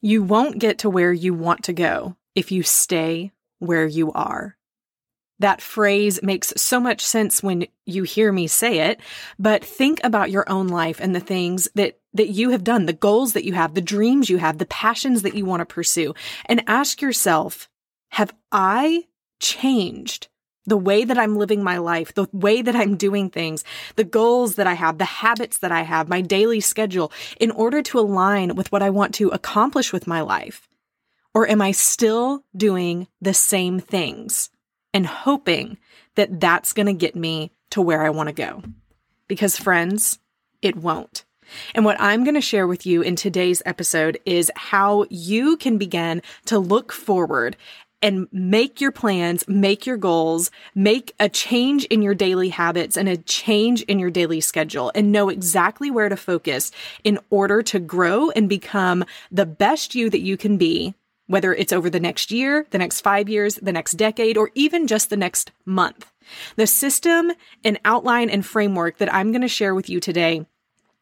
[0.00, 4.56] You won't get to where you want to go if you stay where you are.
[5.40, 9.00] That phrase makes so much sense when you hear me say it,
[9.38, 12.92] but think about your own life and the things that, that you have done, the
[12.92, 16.14] goals that you have, the dreams you have, the passions that you want to pursue,
[16.46, 17.68] and ask yourself,
[18.10, 19.06] have I
[19.40, 20.28] changed
[20.66, 23.64] the way that I'm living my life, the way that I'm doing things,
[23.96, 27.82] the goals that I have, the habits that I have, my daily schedule in order
[27.82, 30.68] to align with what I want to accomplish with my life?
[31.34, 34.50] Or am I still doing the same things
[34.92, 35.78] and hoping
[36.16, 38.62] that that's going to get me to where I want to go?
[39.28, 40.18] Because friends,
[40.60, 41.24] it won't.
[41.74, 45.78] And what I'm going to share with you in today's episode is how you can
[45.78, 47.56] begin to look forward
[48.02, 53.08] and make your plans, make your goals, make a change in your daily habits and
[53.08, 56.72] a change in your daily schedule and know exactly where to focus
[57.04, 60.94] in order to grow and become the best you that you can be,
[61.26, 64.86] whether it's over the next year, the next five years, the next decade, or even
[64.86, 66.10] just the next month.
[66.56, 67.32] The system
[67.64, 70.46] and outline and framework that I'm going to share with you today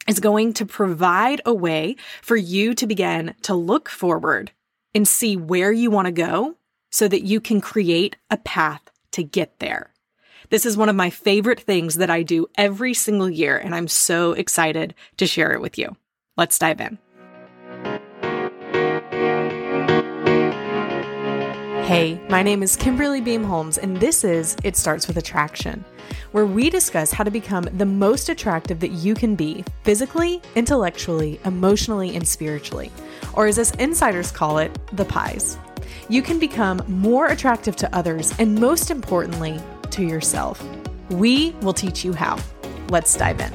[0.08, 4.52] is going to provide a way for you to begin to look forward
[4.94, 6.56] and see where you want to go
[6.90, 9.92] so that you can create a path to get there.
[10.50, 13.88] This is one of my favorite things that I do every single year, and I'm
[13.88, 15.96] so excited to share it with you.
[16.36, 16.98] Let's dive in.
[21.84, 25.84] Hey, my name is Kimberly Beam Holmes, and this is It Starts with Attraction,
[26.32, 31.40] where we discuss how to become the most attractive that you can be physically, intellectually,
[31.46, 32.92] emotionally, and spiritually,
[33.32, 35.58] or as us insiders call it, the pies
[36.08, 39.60] you can become more attractive to others and, most importantly,
[39.90, 40.62] to yourself.
[41.10, 42.38] We will teach you how.
[42.88, 43.52] Let's dive in.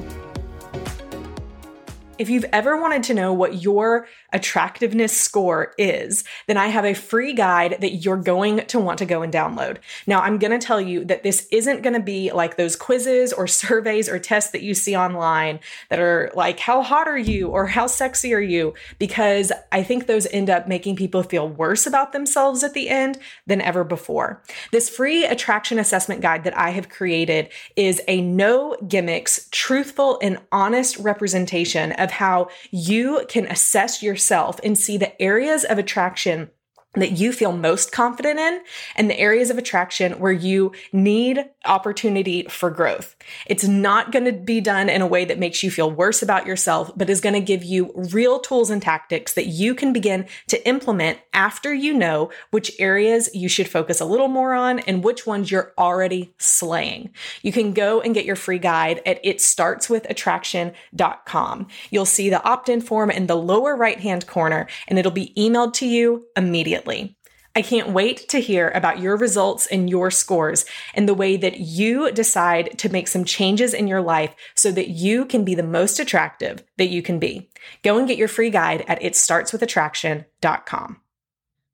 [2.19, 6.94] If you've ever wanted to know what your attractiveness score is, then I have a
[6.94, 9.77] free guide that you're going to want to go and download.
[10.07, 13.31] Now, I'm going to tell you that this isn't going to be like those quizzes
[13.31, 17.49] or surveys or tests that you see online that are like, how hot are you
[17.49, 18.73] or how sexy are you?
[18.99, 23.19] Because I think those end up making people feel worse about themselves at the end
[23.45, 24.41] than ever before.
[24.71, 30.39] This free attraction assessment guide that I have created is a no gimmicks, truthful, and
[30.51, 36.50] honest representation of how you can assess your yourself and see the areas of attraction
[36.95, 38.61] that you feel most confident in
[38.95, 43.15] and the areas of attraction where you need opportunity for growth.
[43.47, 46.45] It's not going to be done in a way that makes you feel worse about
[46.45, 50.27] yourself, but is going to give you real tools and tactics that you can begin
[50.47, 55.03] to implement after you know which areas you should focus a little more on and
[55.03, 57.09] which ones you're already slaying.
[57.41, 61.67] You can go and get your free guide at itstartswithattraction.com.
[61.89, 65.87] You'll see the opt-in form in the lower right-hand corner and it'll be emailed to
[65.87, 67.17] you immediately immediately.
[67.55, 71.59] I can't wait to hear about your results and your scores and the way that
[71.59, 75.61] you decide to make some changes in your life so that you can be the
[75.61, 77.51] most attractive that you can be.
[77.83, 80.99] Go and get your free guide at itstartswithattraction.com.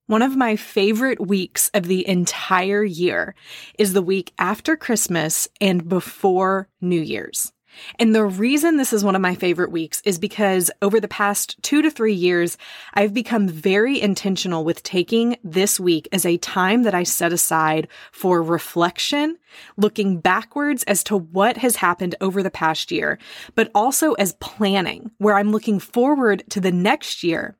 [0.07, 3.33] One of my favorite weeks of the entire year
[3.77, 7.53] is the week after Christmas and before New Year's.
[7.97, 11.61] And the reason this is one of my favorite weeks is because over the past
[11.61, 12.57] two to three years,
[12.93, 17.87] I've become very intentional with taking this week as a time that I set aside
[18.11, 19.37] for reflection,
[19.77, 23.19] looking backwards as to what has happened over the past year,
[23.55, 27.57] but also as planning, where I'm looking forward to the next year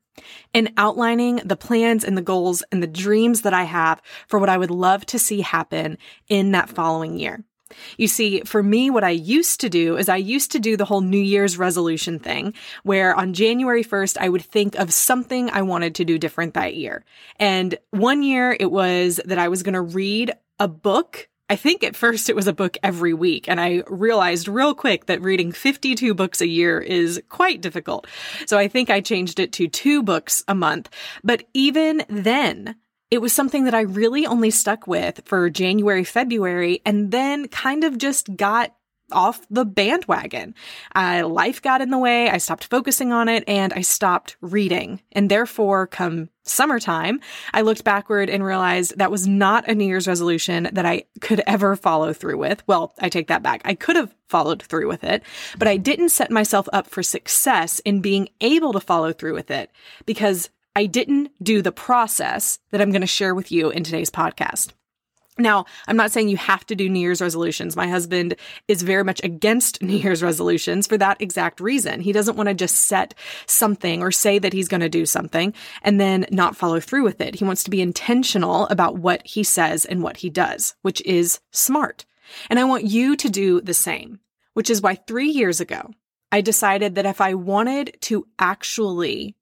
[0.53, 4.50] and outlining the plans and the goals and the dreams that I have for what
[4.50, 7.44] I would love to see happen in that following year.
[7.98, 10.86] You see, for me, what I used to do is I used to do the
[10.86, 15.62] whole New Year's resolution thing, where on January 1st, I would think of something I
[15.62, 17.04] wanted to do different that year.
[17.38, 21.27] And one year it was that I was going to read a book.
[21.51, 25.07] I think at first it was a book every week, and I realized real quick
[25.07, 28.06] that reading 52 books a year is quite difficult.
[28.45, 30.89] So I think I changed it to two books a month.
[31.24, 32.75] But even then,
[33.12, 37.84] it was something that I really only stuck with for January, February, and then kind
[37.84, 38.76] of just got
[39.12, 40.54] off the bandwagon.
[40.96, 42.30] Uh, life got in the way.
[42.30, 45.02] I stopped focusing on it and I stopped reading.
[45.12, 47.20] And therefore, come summertime,
[47.54, 51.42] I looked backward and realized that was not a New Year's resolution that I could
[51.48, 52.64] ever follow through with.
[52.68, 53.62] Well, I take that back.
[53.66, 55.24] I could have followed through with it,
[55.58, 59.52] but I didn't set myself up for success in being able to follow through with
[59.52, 59.72] it
[60.06, 64.10] because I didn't do the process that I'm going to share with you in today's
[64.10, 64.74] podcast.
[65.39, 67.75] Now, I'm not saying you have to do New Year's resolutions.
[67.75, 68.36] My husband
[68.68, 72.01] is very much against New Year's resolutions for that exact reason.
[72.01, 73.13] He doesn't want to just set
[73.45, 77.22] something or say that he's going to do something and then not follow through with
[77.22, 77.36] it.
[77.36, 81.39] He wants to be intentional about what he says and what he does, which is
[81.51, 82.06] smart.
[82.50, 84.19] And I want you to do the same,
[84.54, 85.92] which is why three years ago,
[86.31, 89.36] I decided that if I wanted to actually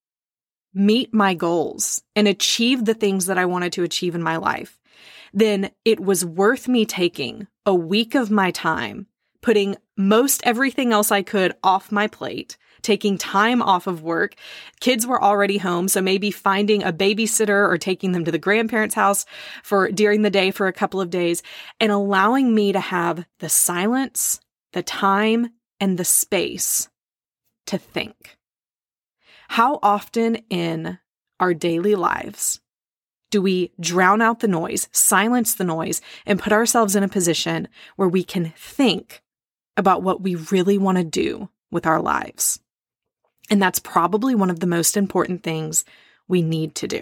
[0.78, 4.80] meet my goals and achieve the things that I wanted to achieve in my life,
[5.34, 9.08] then it was worth me taking a week of my time,
[9.42, 14.36] putting most everything else I could off my plate, taking time off of work.
[14.80, 18.96] Kids were already home, so maybe finding a babysitter or taking them to the grandparents'
[18.96, 19.26] house
[19.64, 21.44] for during the day for a couple of days
[21.80, 24.40] and allowing me to have the silence,
[24.74, 25.50] the time,
[25.80, 26.88] and the space
[27.66, 28.37] to think.
[29.50, 31.00] How often in
[31.40, 32.60] our daily lives
[33.30, 37.68] do we drown out the noise, silence the noise, and put ourselves in a position
[37.96, 39.22] where we can think
[39.76, 42.60] about what we really want to do with our lives?
[43.50, 45.86] And that's probably one of the most important things
[46.28, 47.02] we need to do.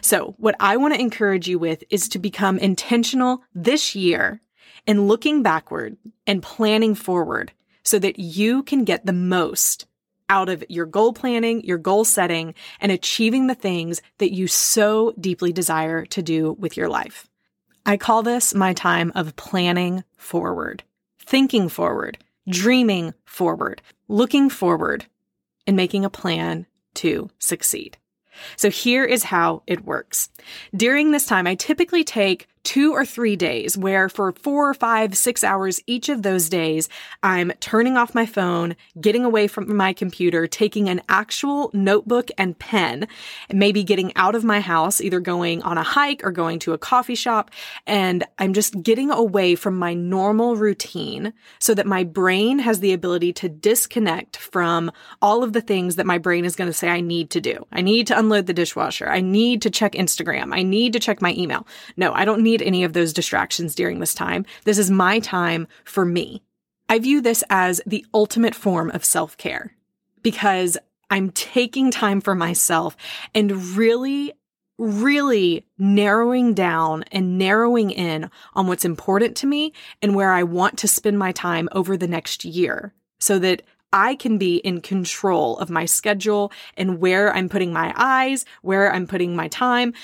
[0.00, 4.40] So, what I want to encourage you with is to become intentional this year
[4.86, 5.96] in looking backward
[6.26, 7.52] and planning forward
[7.82, 9.86] so that you can get the most
[10.28, 15.12] out of your goal planning, your goal setting, and achieving the things that you so
[15.20, 17.28] deeply desire to do with your life.
[17.86, 20.82] I call this my time of planning forward,
[21.18, 22.18] thinking forward,
[22.48, 25.06] dreaming forward, looking forward,
[25.66, 27.98] and making a plan to succeed.
[28.56, 30.28] So here is how it works.
[30.74, 35.16] During this time, I typically take two or three days where for four or five,
[35.16, 36.88] six hours each of those days,
[37.22, 42.58] I'm turning off my phone, getting away from my computer, taking an actual notebook and
[42.58, 43.06] pen,
[43.52, 46.78] maybe getting out of my house, either going on a hike or going to a
[46.78, 47.50] coffee shop.
[47.86, 52.92] And I'm just getting away from my normal routine so that my brain has the
[52.92, 54.90] ability to disconnect from
[55.20, 57.66] all of the things that my brain is going to say I need to do.
[57.70, 59.08] I need to unload the dishwasher.
[59.08, 60.54] I need to check Instagram.
[60.54, 61.66] I need to check my email.
[61.96, 64.46] No, I don't need need any of those distractions during this time.
[64.64, 66.42] This is my time for me.
[66.88, 69.74] I view this as the ultimate form of self care
[70.22, 70.78] because
[71.10, 72.96] I'm taking time for myself
[73.34, 74.32] and really
[74.76, 79.72] really narrowing down and narrowing in on what's important to me
[80.02, 83.62] and where I want to spend my time over the next year so that
[83.92, 88.92] I can be in control of my schedule and where I'm putting my eyes, where
[88.92, 89.94] I'm putting my time,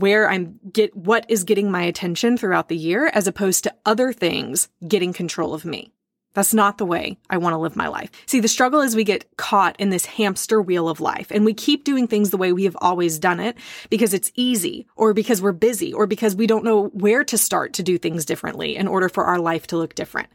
[0.00, 4.12] where I'm get what is getting my attention throughout the year as opposed to other
[4.12, 5.92] things getting control of me.
[6.32, 8.10] That's not the way I want to live my life.
[8.26, 11.52] See, the struggle is we get caught in this hamster wheel of life and we
[11.52, 13.56] keep doing things the way we have always done it
[13.90, 17.72] because it's easy or because we're busy or because we don't know where to start
[17.74, 20.28] to do things differently in order for our life to look different.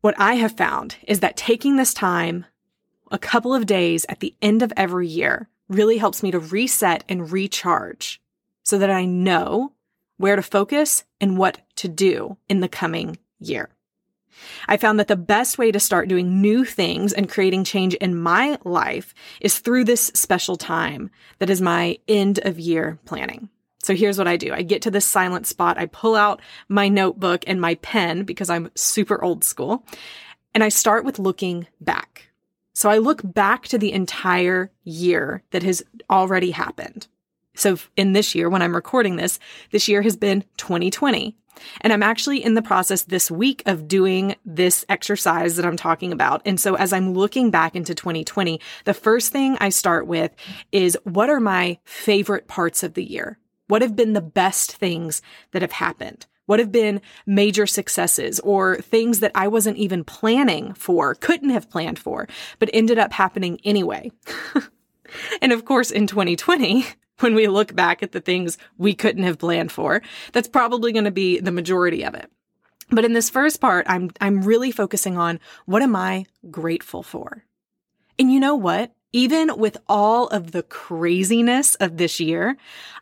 [0.00, 2.46] What I have found is that taking this time,
[3.10, 7.02] a couple of days at the end of every year, really helps me to reset
[7.08, 8.20] and recharge
[8.68, 9.72] so that I know
[10.18, 13.70] where to focus and what to do in the coming year.
[14.68, 18.14] I found that the best way to start doing new things and creating change in
[18.14, 23.48] my life is through this special time that is my end of year planning.
[23.82, 24.52] So here's what I do.
[24.52, 25.78] I get to this silent spot.
[25.78, 29.82] I pull out my notebook and my pen because I'm super old school.
[30.52, 32.28] And I start with looking back.
[32.74, 37.08] So I look back to the entire year that has already happened.
[37.58, 39.38] So in this year, when I'm recording this,
[39.72, 41.36] this year has been 2020.
[41.80, 46.12] And I'm actually in the process this week of doing this exercise that I'm talking
[46.12, 46.40] about.
[46.44, 50.30] And so as I'm looking back into 2020, the first thing I start with
[50.70, 53.38] is what are my favorite parts of the year?
[53.66, 56.26] What have been the best things that have happened?
[56.46, 61.68] What have been major successes or things that I wasn't even planning for, couldn't have
[61.68, 62.28] planned for,
[62.60, 64.12] but ended up happening anyway?
[65.42, 66.86] and of course, in 2020,
[67.20, 70.02] when we look back at the things we couldn't have planned for.
[70.32, 72.30] That's probably going to be the majority of it.
[72.90, 77.44] But in this first part, I'm, I'm really focusing on what am I grateful for?
[78.18, 78.92] And you know what?
[79.12, 82.56] Even with all of the craziness of this year,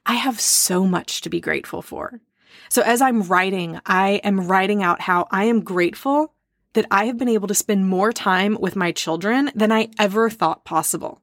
[0.05, 2.21] I have so much to be grateful for.
[2.69, 6.33] So as I'm writing, I am writing out how I am grateful
[6.75, 10.31] that I have been able to spend more time with my children than I ever
[10.31, 11.21] thought possible.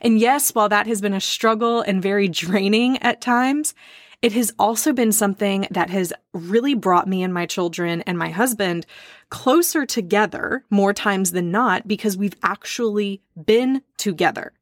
[0.00, 3.74] And yes, while that has been a struggle and very draining at times,
[4.22, 8.28] it has also been something that has really brought me and my children and my
[8.28, 8.84] husband
[9.30, 14.52] closer together more times than not because we've actually been together.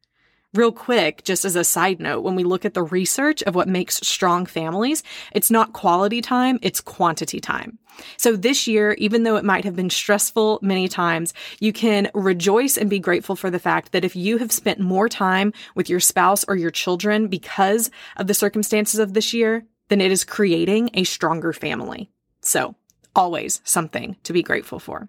[0.54, 3.68] Real quick, just as a side note, when we look at the research of what
[3.68, 5.02] makes strong families,
[5.32, 7.78] it's not quality time, it's quantity time.
[8.16, 12.78] So this year, even though it might have been stressful many times, you can rejoice
[12.78, 16.00] and be grateful for the fact that if you have spent more time with your
[16.00, 20.88] spouse or your children because of the circumstances of this year, then it is creating
[20.94, 22.10] a stronger family.
[22.40, 22.74] So
[23.14, 25.08] always something to be grateful for.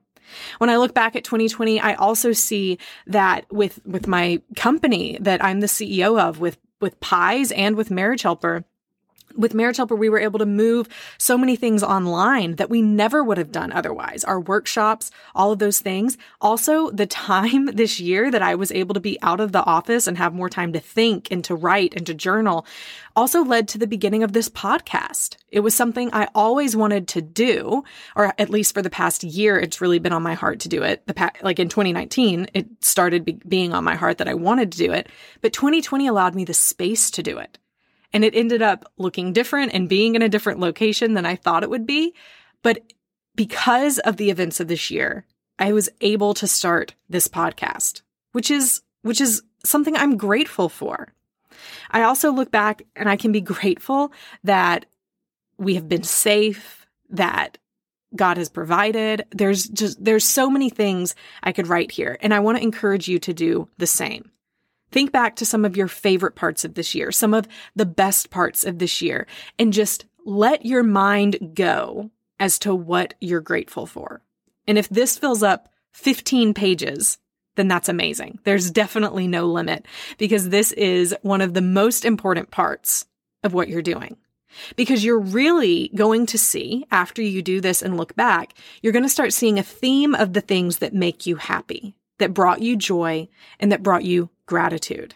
[0.57, 5.43] When I look back at 2020, I also see that with, with my company that
[5.43, 8.63] I'm the CEO of with, with Pies and with Marriage Helper,
[9.35, 13.23] with Marriage Helper, we were able to move so many things online that we never
[13.23, 14.23] would have done otherwise.
[14.23, 16.17] Our workshops, all of those things.
[16.41, 20.07] Also, the time this year that I was able to be out of the office
[20.07, 22.65] and have more time to think and to write and to journal
[23.19, 25.35] also led to the beginning of this podcast.
[25.49, 27.83] It was something I always wanted to do,
[28.15, 30.83] or at least for the past year, it's really been on my heart to do
[30.83, 31.05] it.
[31.05, 34.71] The pa- like in 2019, it started be- being on my heart that I wanted
[34.71, 35.07] to do it,
[35.41, 37.58] but 2020 allowed me the space to do it.
[38.11, 41.63] And it ended up looking different and being in a different location than I thought
[41.63, 42.13] it would be.
[42.63, 42.93] But
[43.35, 45.25] because of the events of this year,
[45.59, 48.01] I was able to start this podcast,
[48.31, 51.13] which is, which is something I'm grateful for.
[51.91, 54.11] I also look back and I can be grateful
[54.43, 54.85] that
[55.57, 57.57] we have been safe, that
[58.15, 59.25] God has provided.
[59.31, 62.17] There's just, there's so many things I could write here.
[62.21, 64.31] And I want to encourage you to do the same.
[64.91, 68.29] Think back to some of your favorite parts of this year, some of the best
[68.29, 69.27] parts of this year,
[69.57, 74.21] and just let your mind go as to what you're grateful for.
[74.67, 77.17] And if this fills up 15 pages,
[77.55, 78.39] then that's amazing.
[78.43, 79.85] There's definitely no limit
[80.17, 83.05] because this is one of the most important parts
[83.43, 84.17] of what you're doing.
[84.75, 89.03] Because you're really going to see after you do this and look back, you're going
[89.03, 92.75] to start seeing a theme of the things that make you happy, that brought you
[92.75, 93.27] joy,
[93.59, 95.13] and that brought you gratitude.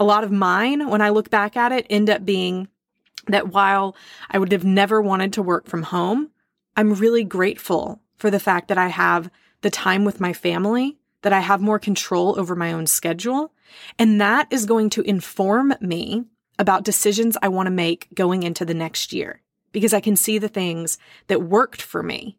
[0.00, 2.68] A lot of mine, when I look back at it, end up being
[3.28, 3.96] that while
[4.28, 6.30] I would have never wanted to work from home,
[6.76, 9.30] I'm really grateful for the fact that I have
[9.62, 13.52] the time with my family, that I have more control over my own schedule.
[13.96, 16.24] And that is going to inform me
[16.58, 19.40] about decisions I want to make going into the next year
[19.72, 22.38] because I can see the things that worked for me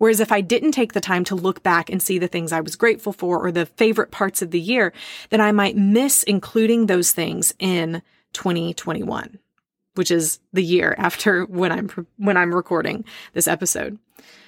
[0.00, 2.62] Whereas if I didn't take the time to look back and see the things I
[2.62, 4.94] was grateful for or the favorite parts of the year,
[5.28, 8.00] then I might miss including those things in
[8.32, 9.38] 2021,
[9.96, 13.04] which is the year after when I'm, when I'm recording
[13.34, 13.98] this episode.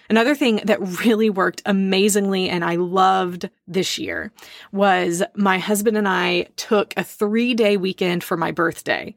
[0.09, 4.32] Another thing that really worked amazingly and I loved this year
[4.73, 9.14] was my husband and I took a three day weekend for my birthday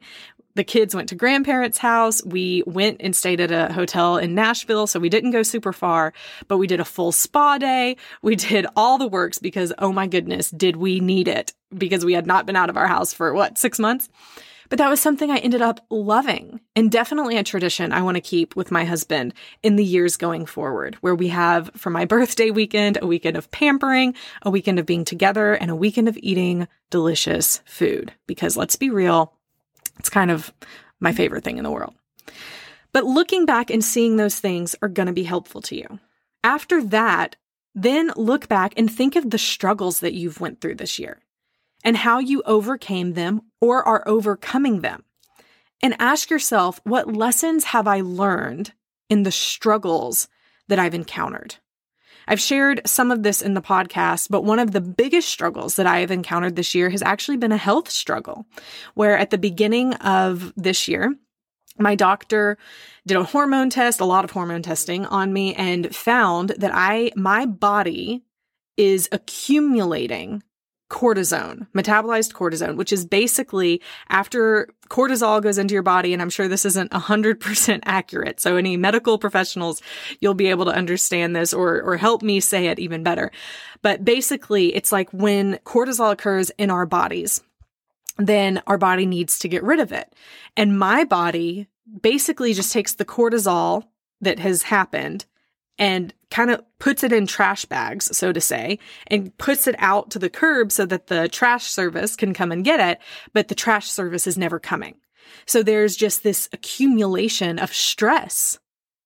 [0.56, 2.24] the kids went to grandparents' house.
[2.24, 6.12] We went and stayed at a hotel in Nashville, so we didn't go super far,
[6.48, 7.96] but we did a full spa day.
[8.22, 12.14] We did all the works because, oh my goodness, did we need it because we
[12.14, 14.08] had not been out of our house for what, six months?
[14.68, 18.20] But that was something I ended up loving and definitely a tradition I want to
[18.20, 19.32] keep with my husband
[19.62, 23.50] in the years going forward, where we have for my birthday weekend, a weekend of
[23.52, 28.12] pampering, a weekend of being together, and a weekend of eating delicious food.
[28.26, 29.35] Because let's be real,
[29.98, 30.52] it's kind of
[31.00, 31.94] my favorite thing in the world.
[32.92, 35.98] But looking back and seeing those things are going to be helpful to you.
[36.42, 37.36] After that,
[37.74, 41.18] then look back and think of the struggles that you've went through this year
[41.84, 45.04] and how you overcame them or are overcoming them.
[45.82, 48.72] And ask yourself, what lessons have I learned
[49.10, 50.26] in the struggles
[50.68, 51.56] that I've encountered?
[52.28, 55.86] I've shared some of this in the podcast, but one of the biggest struggles that
[55.86, 58.46] I have encountered this year has actually been a health struggle,
[58.94, 61.14] where at the beginning of this year,
[61.78, 62.58] my doctor
[63.06, 67.12] did a hormone test, a lot of hormone testing on me and found that I
[67.14, 68.24] my body
[68.76, 70.42] is accumulating
[70.88, 76.12] cortisone, metabolized cortisone, which is basically after cortisol goes into your body.
[76.12, 78.40] And I'm sure this isn't 100% accurate.
[78.40, 79.82] So any medical professionals,
[80.20, 83.32] you'll be able to understand this or, or help me say it even better.
[83.82, 87.42] But basically, it's like when cortisol occurs in our bodies,
[88.16, 90.14] then our body needs to get rid of it.
[90.56, 91.68] And my body
[92.00, 93.84] basically just takes the cortisol
[94.20, 95.26] that has happened
[95.78, 100.10] and kind of puts it in trash bags, so to say, and puts it out
[100.10, 102.98] to the curb so that the trash service can come and get it,
[103.32, 104.96] but the trash service is never coming.
[105.46, 108.58] So there's just this accumulation of stress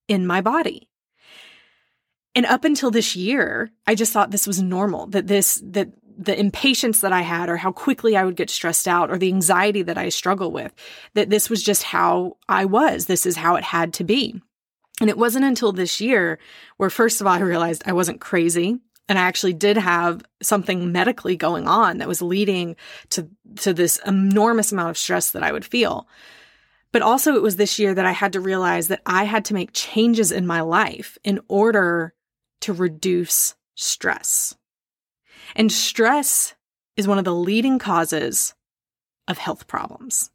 [0.08, 0.88] in my body.
[2.34, 6.38] And up until this year, I just thought this was normal, that this, that the
[6.38, 9.82] impatience that I had or how quickly I would get stressed out or the anxiety
[9.82, 10.72] that I struggle with,
[11.14, 13.06] that this was just how I was.
[13.06, 14.40] This is how it had to be.
[15.00, 16.38] And it wasn't until this year
[16.76, 18.78] where, first of all, I realized I wasn't crazy.
[19.08, 22.76] And I actually did have something medically going on that was leading
[23.08, 26.06] to, to this enormous amount of stress that I would feel.
[26.92, 29.54] But also, it was this year that I had to realize that I had to
[29.54, 32.14] make changes in my life in order
[32.60, 34.54] to reduce stress.
[35.56, 36.54] And stress
[36.96, 38.54] is one of the leading causes
[39.26, 40.30] of health problems.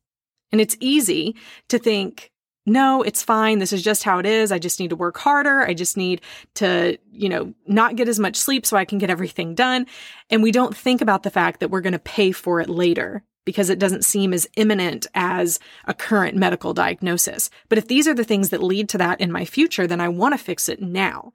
[0.52, 1.36] And it's easy
[1.70, 2.32] to think,
[2.66, 3.60] no, it's fine.
[3.60, 4.52] This is just how it is.
[4.52, 5.62] I just need to work harder.
[5.62, 6.22] I just need
[6.56, 9.86] to, you know, not get as much sleep so I can get everything done.
[10.32, 13.24] And we don't think about the fact that we're going to pay for it later
[13.46, 17.52] because it doesn't seem as imminent as a current medical diagnosis.
[17.70, 20.10] But if these are the things that lead to that in my future, then I
[20.10, 21.34] want to fix it now.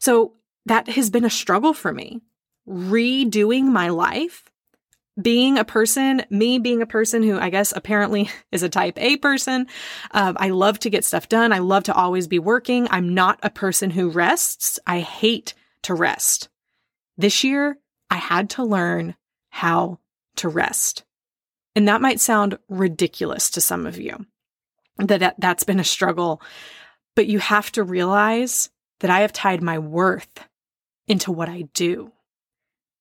[0.00, 0.34] So
[0.66, 2.20] that has been a struggle for me.
[2.68, 4.44] Redoing my life
[5.20, 9.16] being a person, me being a person who I guess apparently is a type A
[9.16, 9.66] person.
[10.10, 11.52] Uh, I love to get stuff done.
[11.52, 12.88] I love to always be working.
[12.90, 14.78] I'm not a person who rests.
[14.86, 16.48] I hate to rest.
[17.18, 17.78] This year,
[18.10, 19.14] I had to learn
[19.50, 19.98] how
[20.36, 21.04] to rest.
[21.74, 24.26] And that might sound ridiculous to some of you
[24.98, 26.42] that that's been a struggle,
[27.14, 30.46] but you have to realize that I have tied my worth
[31.06, 32.12] into what I do.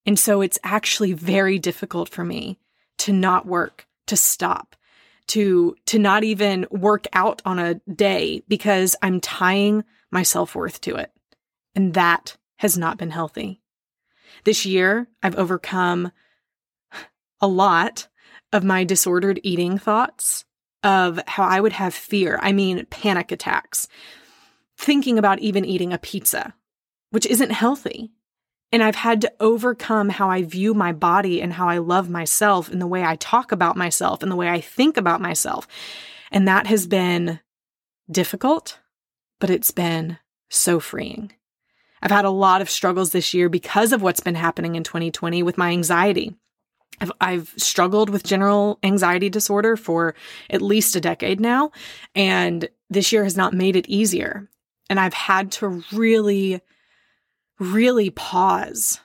[0.05, 2.59] And so it's actually very difficult for me
[2.99, 4.75] to not work, to stop,
[5.27, 10.81] to, to not even work out on a day because I'm tying my self worth
[10.81, 11.11] to it.
[11.75, 13.61] And that has not been healthy.
[14.43, 16.11] This year, I've overcome
[17.41, 18.07] a lot
[18.53, 20.45] of my disordered eating thoughts
[20.83, 22.39] of how I would have fear.
[22.41, 23.87] I mean, panic attacks,
[24.77, 26.53] thinking about even eating a pizza,
[27.11, 28.11] which isn't healthy.
[28.71, 32.69] And I've had to overcome how I view my body and how I love myself
[32.69, 35.67] and the way I talk about myself and the way I think about myself.
[36.31, 37.39] And that has been
[38.09, 38.79] difficult,
[39.39, 40.17] but it's been
[40.49, 41.33] so freeing.
[42.01, 45.43] I've had a lot of struggles this year because of what's been happening in 2020
[45.43, 46.35] with my anxiety.
[46.99, 50.15] I've, I've struggled with general anxiety disorder for
[50.49, 51.71] at least a decade now,
[52.15, 54.47] and this year has not made it easier.
[54.89, 56.61] And I've had to really
[57.61, 58.99] really pause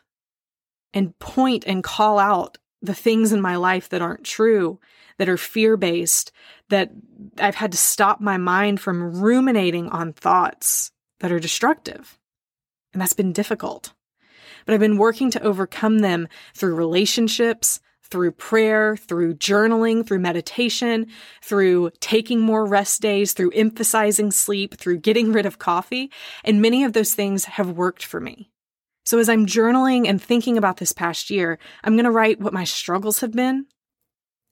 [0.95, 4.81] and point and call out the things in my life that aren't true,
[5.19, 6.33] that are fear based,
[6.71, 6.91] that
[7.39, 10.91] I've had to stop my mind from ruminating on thoughts
[11.21, 12.19] that are destructive.
[12.93, 13.93] And that's been difficult.
[14.65, 21.07] But I've been working to overcome them through relationships, through prayer, through journaling, through meditation,
[21.43, 26.11] through taking more rest days, through emphasizing sleep, through getting rid of coffee.
[26.45, 28.51] And many of those things have worked for me.
[29.05, 32.53] So as I'm journaling and thinking about this past year, I'm going to write what
[32.53, 33.67] my struggles have been.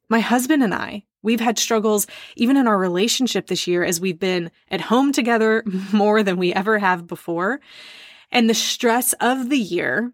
[0.09, 4.19] My husband and I, we've had struggles even in our relationship this year as we've
[4.19, 7.61] been at home together more than we ever have before.
[8.31, 10.13] And the stress of the year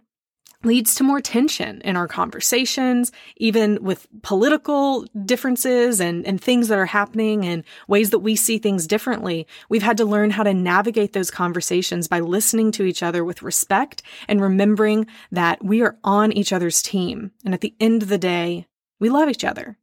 [0.63, 6.79] leads to more tension in our conversations, even with political differences and, and things that
[6.79, 9.47] are happening and ways that we see things differently.
[9.71, 13.43] We've had to learn how to navigate those conversations by listening to each other with
[13.43, 17.33] respect and remembering that we are on each other's team.
[17.45, 18.67] And at the end of the day,
[18.99, 19.79] we love each other.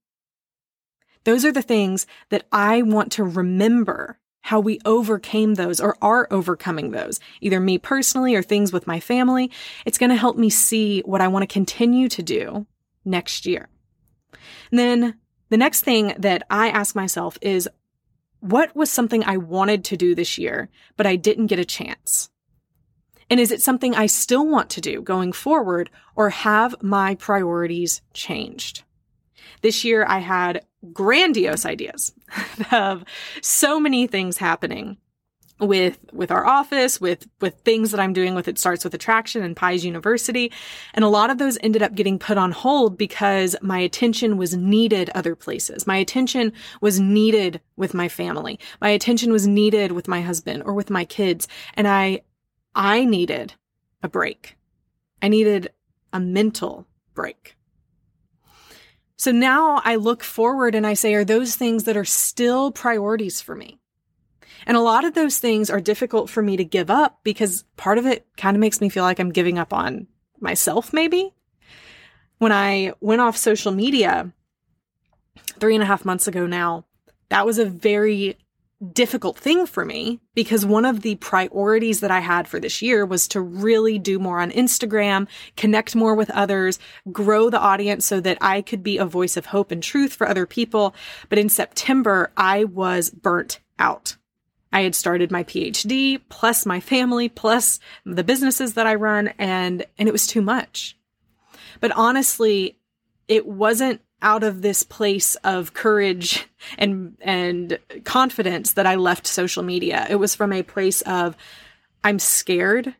[1.24, 6.26] Those are the things that I want to remember how we overcame those or are
[6.32, 9.52] overcoming those, either me personally or things with my family.
[9.86, 12.66] It's going to help me see what I want to continue to do
[13.04, 13.68] next year.
[14.72, 15.16] And then
[15.50, 17.68] the next thing that I ask myself is,
[18.40, 22.30] what was something I wanted to do this year, but I didn't get a chance?
[23.30, 28.02] And is it something I still want to do going forward or have my priorities
[28.14, 28.86] changed?
[29.62, 32.14] This year I had grandiose ideas
[32.72, 33.04] of
[33.42, 34.98] so many things happening
[35.60, 39.44] with with our office with with things that I'm doing with it starts with attraction
[39.44, 40.52] and Pies University.
[40.94, 44.56] And a lot of those ended up getting put on hold because my attention was
[44.56, 45.88] needed other places.
[45.88, 48.60] My attention was needed with my family.
[48.82, 51.48] My attention was needed with my husband or with my kids.
[51.74, 52.22] And I
[52.76, 53.56] I needed
[54.04, 54.58] a break.
[55.22, 55.72] I needed
[56.14, 56.86] a mental
[57.16, 57.57] break
[59.18, 63.42] so now I look forward and I say, are those things that are still priorities
[63.42, 63.80] for me?
[64.68, 67.98] And a lot of those things are difficult for me to give up because part
[67.98, 70.08] of it kind of makes me feel like I'm giving up on
[70.40, 71.34] myself, maybe.
[72.38, 74.32] When I went off social media
[75.60, 76.86] three and a half months ago now,
[77.30, 78.38] that was a very
[78.94, 83.06] difficult thing for me because one of the priorities that I had for this year
[83.06, 86.78] was to really do more on Instagram, connect more with others,
[87.12, 90.28] grow the audience so that I could be a voice of hope and truth for
[90.28, 90.94] other people.
[91.30, 94.16] But in September, I was burnt out.
[94.72, 99.86] I had started my PhD plus my family plus the businesses that I run and,
[99.98, 100.98] and it was too much.
[101.80, 102.78] But honestly,
[103.28, 109.64] it wasn't out of this place of courage and and confidence that I left social
[109.64, 110.08] media.
[110.10, 111.36] It was from a place of
[112.04, 112.96] I'm scared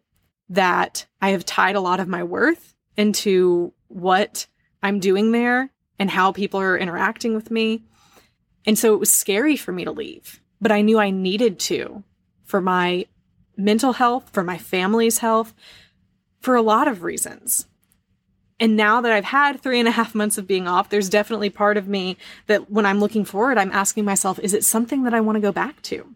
[0.50, 4.48] that I have tied a lot of my worth into what
[4.82, 7.84] I'm doing there and how people are interacting with me.
[8.66, 12.04] And so it was scary for me to leave, but I knew I needed to
[12.44, 13.06] for my
[13.56, 15.54] mental health, for my family's health,
[16.40, 17.68] for a lot of reasons.
[18.60, 21.50] And now that I've had three and a half months of being off, there's definitely
[21.50, 22.18] part of me
[22.48, 25.42] that when I'm looking forward, I'm asking myself, is it something that I want to
[25.42, 26.16] go back to?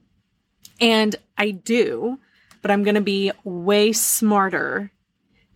[0.80, 2.18] And I do,
[2.62, 4.92] but I'm going to be way smarter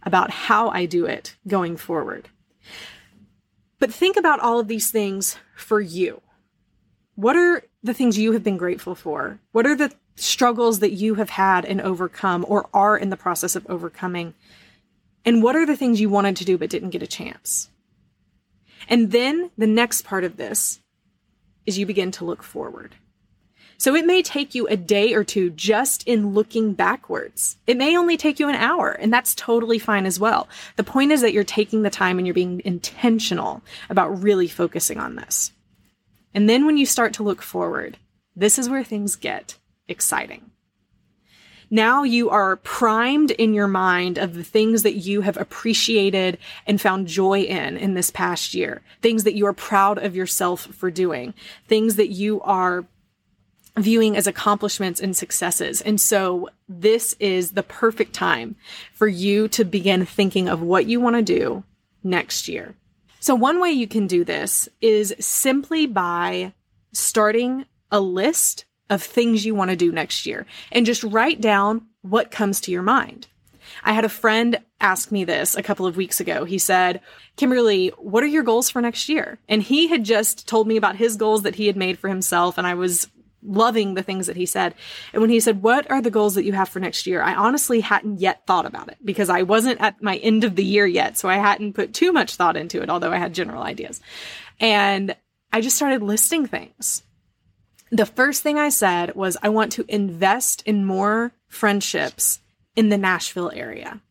[0.04, 2.30] about how I do it going forward.
[3.80, 6.22] But think about all of these things for you.
[7.16, 9.40] What are the things you have been grateful for?
[9.52, 13.56] What are the struggles that you have had and overcome or are in the process
[13.56, 14.36] of overcoming?
[15.26, 17.70] And what are the things you wanted to do but didn't get a chance?
[18.88, 20.80] And then the next part of this
[21.66, 22.96] is you begin to look forward.
[23.78, 27.58] So it may take you a day or two just in looking backwards.
[27.68, 30.48] It may only take you an hour, and that's totally fine as well.
[30.78, 34.98] The point is that you're taking the time and you're being intentional about really focusing
[34.98, 35.52] on this.
[36.34, 37.98] And then when you start to look forward,
[38.36, 39.58] this is where things get
[39.88, 40.52] exciting.
[41.70, 46.80] Now you are primed in your mind of the things that you have appreciated and
[46.80, 50.92] found joy in in this past year, things that you are proud of yourself for
[50.92, 51.34] doing,
[51.68, 52.86] things that you are
[53.78, 55.82] viewing as accomplishments and successes.
[55.82, 58.56] And so this is the perfect time
[58.94, 61.64] for you to begin thinking of what you want to do
[62.04, 62.76] next year.
[63.20, 66.54] So one way you can do this is simply by
[66.94, 71.88] starting a list of things you want to do next year and just write down
[72.02, 73.28] what comes to your mind.
[73.84, 76.46] I had a friend ask me this a couple of weeks ago.
[76.46, 77.02] He said,
[77.36, 79.40] Kimberly, what are your goals for next year?
[79.50, 82.58] And he had just told me about his goals that he had made for himself.
[82.58, 83.08] And I was
[83.42, 84.74] loving the things that he said.
[85.14, 87.22] And when he said, what are the goals that you have for next year?
[87.22, 90.64] I honestly hadn't yet thought about it because I wasn't at my end of the
[90.64, 91.18] year yet.
[91.18, 94.02] So I hadn't put too much thought into it, although I had general ideas.
[94.60, 95.16] And
[95.52, 97.04] I just started listing things
[97.98, 102.40] the first thing I said was I want to invest in more friendships
[102.76, 104.02] in the Nashville area.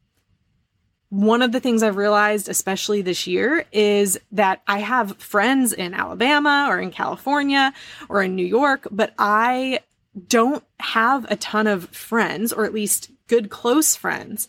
[1.10, 5.94] One of the things I've realized, especially this year, is that I have friends in
[5.94, 7.72] Alabama or in California
[8.08, 9.80] or in New York, but I
[10.28, 14.48] don't have a ton of friends, or at least good close friends,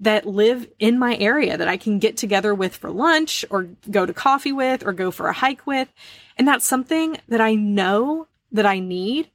[0.00, 4.06] that live in my area that I can get together with for lunch or go
[4.06, 5.88] to coffee with or go for a hike with.
[6.36, 9.30] And that's something that I know that I need,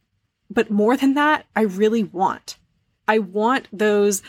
[0.49, 2.58] but more than that, I really want.
[3.08, 4.21] I want those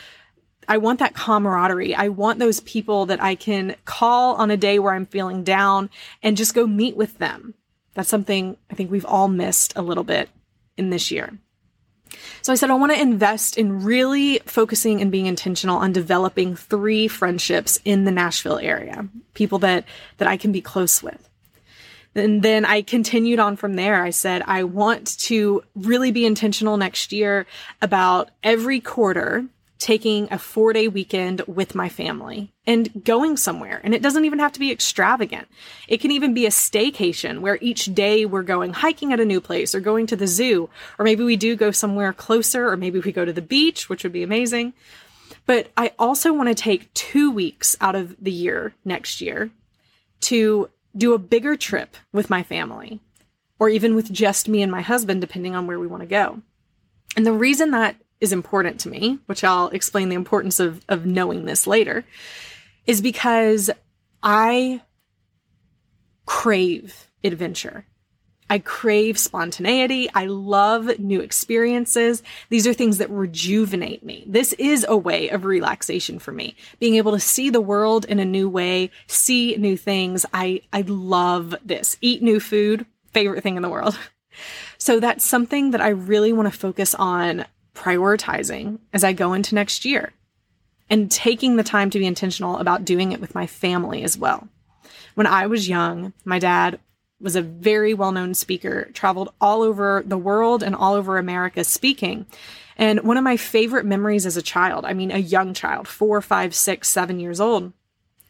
[0.67, 1.93] I want that camaraderie.
[1.93, 5.91] I want those people that I can call on a day where I'm feeling down
[6.23, 7.53] and just go meet with them.
[7.93, 10.29] That's something I think we've all missed a little bit
[10.75, 11.37] in this year.
[12.41, 16.55] So I said, I want to invest in really focusing and being intentional on developing
[16.55, 19.85] three friendships in the Nashville area, people that,
[20.17, 21.29] that I can be close with.
[22.15, 24.01] And then I continued on from there.
[24.01, 27.45] I said, I want to really be intentional next year
[27.81, 29.45] about every quarter
[29.77, 33.81] taking a four day weekend with my family and going somewhere.
[33.83, 35.47] And it doesn't even have to be extravagant.
[35.87, 39.41] It can even be a staycation where each day we're going hiking at a new
[39.41, 42.99] place or going to the zoo, or maybe we do go somewhere closer, or maybe
[42.99, 44.73] we go to the beach, which would be amazing.
[45.45, 49.51] But I also want to take two weeks out of the year next year
[50.21, 53.01] to do a bigger trip with my family,
[53.59, 56.41] or even with just me and my husband, depending on where we want to go.
[57.15, 61.05] And the reason that is important to me, which I'll explain the importance of, of
[61.05, 62.05] knowing this later,
[62.85, 63.69] is because
[64.23, 64.81] I
[66.25, 67.85] crave adventure.
[68.49, 70.07] I crave spontaneity.
[70.13, 72.21] I love new experiences.
[72.49, 74.23] These are things that rejuvenate me.
[74.27, 76.55] This is a way of relaxation for me.
[76.79, 80.25] Being able to see the world in a new way, see new things.
[80.33, 81.97] I, I love this.
[82.01, 83.97] Eat new food, favorite thing in the world.
[84.77, 89.55] So that's something that I really want to focus on prioritizing as I go into
[89.55, 90.11] next year
[90.89, 94.47] and taking the time to be intentional about doing it with my family as well.
[95.15, 96.79] When I was young, my dad
[97.25, 101.65] was a very well known speaker, traveled all over the world and all over America
[101.65, 102.25] speaking.
[102.77, 106.21] And one of my favorite memories as a child, I mean, a young child, four,
[106.21, 107.73] five, six, seven years old,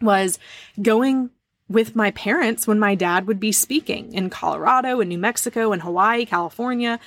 [0.02, 0.40] was
[0.82, 1.30] going
[1.68, 5.82] with my parents when my dad would be speaking in Colorado and New Mexico and
[5.82, 7.00] Hawaii, California.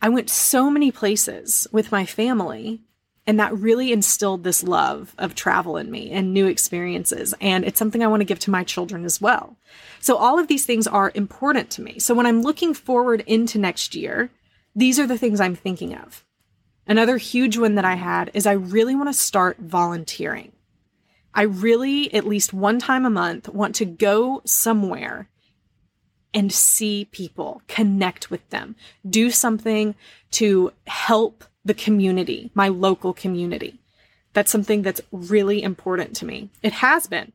[0.00, 2.80] I went so many places with my family
[3.26, 7.34] and that really instilled this love of travel in me and new experiences.
[7.40, 9.56] And it's something I want to give to my children as well.
[10.00, 11.98] So all of these things are important to me.
[11.98, 14.30] So when I'm looking forward into next year,
[14.76, 16.24] these are the things I'm thinking of.
[16.86, 20.52] Another huge one that I had is I really want to start volunteering.
[21.32, 25.28] I really, at least one time a month, want to go somewhere
[26.34, 28.76] and see people, connect with them,
[29.08, 29.94] do something
[30.32, 33.78] to help the community, my local community.
[34.32, 36.50] That's something that's really important to me.
[36.62, 37.32] It has been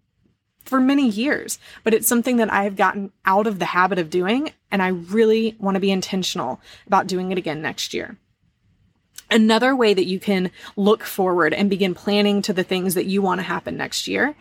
[0.65, 4.09] for many years, but it's something that I have gotten out of the habit of
[4.09, 8.17] doing, and I really want to be intentional about doing it again next year.
[9.31, 13.21] Another way that you can look forward and begin planning to the things that you
[13.21, 14.35] want to happen next year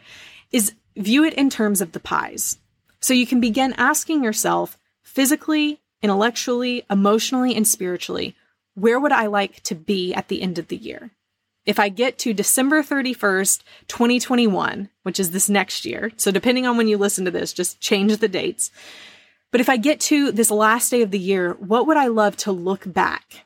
[0.50, 2.58] is view it in terms of the pies.
[3.00, 8.34] So you can begin asking yourself physically, intellectually, emotionally, and spiritually,
[8.80, 11.10] where would I like to be at the end of the year?
[11.66, 16.76] If I get to December 31st, 2021, which is this next year, so depending on
[16.76, 18.70] when you listen to this, just change the dates.
[19.50, 22.36] But if I get to this last day of the year, what would I love
[22.38, 23.44] to look back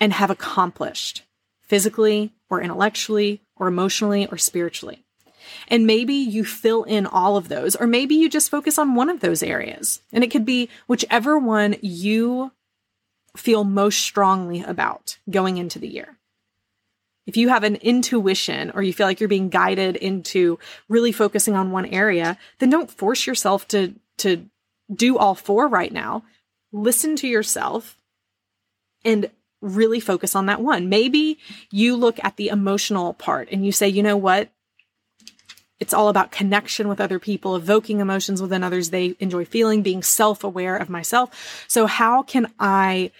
[0.00, 1.22] and have accomplished
[1.60, 5.04] physically or intellectually or emotionally or spiritually?
[5.68, 9.10] And maybe you fill in all of those, or maybe you just focus on one
[9.10, 10.00] of those areas.
[10.12, 12.50] And it could be whichever one you
[13.36, 16.18] feel most strongly about going into the year.
[17.26, 21.54] If you have an intuition or you feel like you're being guided into really focusing
[21.54, 24.46] on one area, then don't force yourself to, to
[24.94, 26.24] do all four right now.
[26.72, 27.96] Listen to yourself
[29.04, 29.30] and
[29.62, 30.88] really focus on that one.
[30.88, 31.38] Maybe
[31.70, 34.50] you look at the emotional part and you say, you know what?
[35.84, 40.02] It's all about connection with other people, evoking emotions within others they enjoy feeling, being
[40.02, 41.66] self aware of myself.
[41.68, 43.10] So, how can I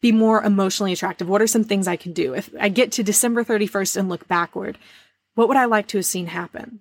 [0.00, 1.28] be more emotionally attractive?
[1.28, 2.32] What are some things I can do?
[2.32, 4.78] If I get to December 31st and look backward,
[5.34, 6.80] what would I like to have seen happen?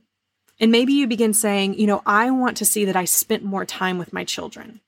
[0.61, 3.65] And maybe you begin saying, you know, I want to see that I spent more
[3.65, 4.79] time with my children.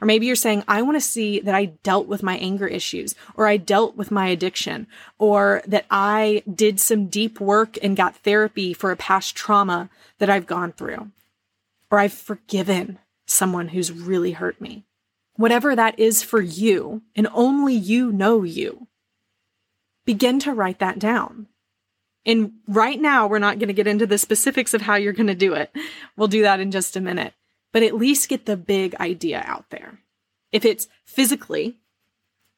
[0.00, 3.14] Or maybe you're saying, I want to see that I dealt with my anger issues,
[3.34, 4.86] or I dealt with my addiction,
[5.18, 10.30] or that I did some deep work and got therapy for a past trauma that
[10.30, 11.10] I've gone through,
[11.90, 14.84] or I've forgiven someone who's really hurt me.
[15.36, 18.86] Whatever that is for you, and only you know you,
[20.04, 21.48] begin to write that down.
[22.24, 25.26] And right now, we're not going to get into the specifics of how you're going
[25.28, 25.70] to do it.
[26.16, 27.34] We'll do that in just a minute
[27.76, 29.98] but at least get the big idea out there.
[30.50, 31.76] If it's physically,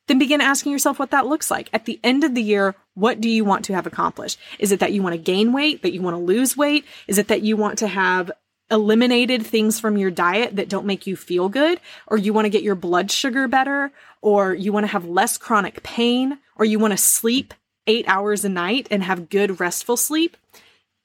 [0.06, 1.68] then begin asking yourself what that looks like.
[1.72, 4.38] At the end of the year, what do you want to have accomplished?
[4.60, 6.84] Is it that you want to gain weight, that you want to lose weight?
[7.08, 8.30] Is it that you want to have
[8.70, 11.80] eliminated things from your diet that don't make you feel good?
[12.06, 13.90] Or you want to get your blood sugar better?
[14.22, 16.38] Or you want to have less chronic pain?
[16.54, 17.54] Or you want to sleep
[17.88, 20.36] eight hours a night and have good restful sleep?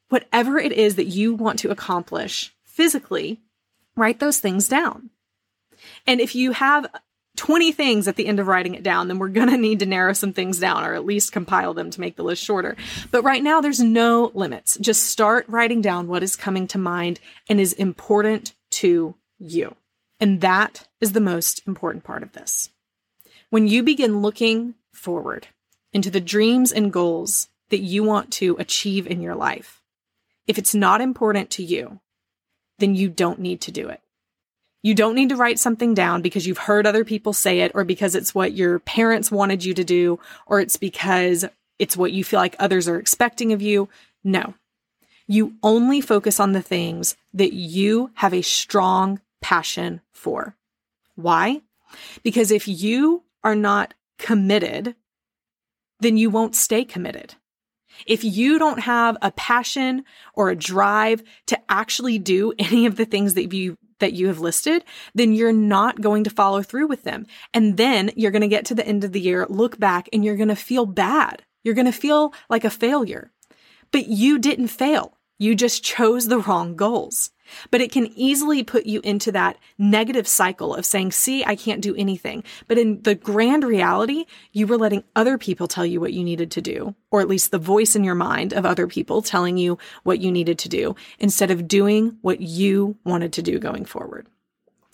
[0.10, 3.39] Whatever it is that you want to accomplish physically,
[3.95, 5.10] write those things down.
[6.08, 6.88] And if you have
[7.36, 9.86] 20 things at the end of writing it down, then we're going to need to
[9.86, 12.75] narrow some things down or at least compile them to make the list shorter.
[13.12, 14.77] But right now, there's no limits.
[14.79, 19.75] Just start writing down what is coming to mind and is important to you.
[20.19, 22.69] And that is the most important part of this.
[23.49, 25.47] When you begin looking forward
[25.91, 29.82] into the dreams and goals that you want to achieve in your life,
[30.47, 31.99] if it's not important to you,
[32.84, 34.02] then you don't need to do it.
[34.82, 37.86] You don't need to write something down because you've heard other people say it or
[37.86, 41.46] because it's what your parents wanted you to do or it's because
[41.80, 43.88] it's what you feel like others are expecting of you.
[44.22, 44.56] No.
[45.28, 50.58] You only focus on the things that you have a strong passion for.
[51.15, 51.62] Why?
[52.22, 54.96] Because if you are not committed,
[56.02, 57.36] then you won't stay committed.
[58.06, 60.03] If you don't have a passion
[60.34, 64.39] or a drive to actually do any of the things that you that you have
[64.39, 64.84] listed,
[65.15, 67.25] then you're not going to follow through with them.
[67.53, 70.25] And then you're going to get to the end of the year, look back, and
[70.25, 71.43] you're going to feel bad.
[71.63, 73.32] You're going to feel like a failure.
[73.91, 75.17] But you didn't fail.
[75.38, 77.32] You just chose the wrong goals.
[77.72, 81.82] But it can easily put you into that negative cycle of saying, see, I can't
[81.82, 82.43] do anything.
[82.67, 86.52] But in the grand reality, you were letting other people tell you what you needed
[86.52, 89.78] to do, or at least the voice in your mind of other people telling you
[90.04, 94.28] what you needed to do instead of doing what you wanted to do going forward.